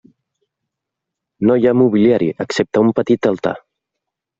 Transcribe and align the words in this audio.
No 1.49 1.59
hi 1.59 1.69
ha 1.69 1.75
mobiliari, 1.83 2.33
excepte 2.49 2.87
un 2.87 2.95
petit 3.03 3.35
altar. 3.35 3.59